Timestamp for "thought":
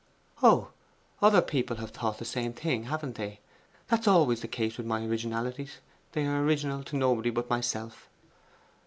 1.91-2.17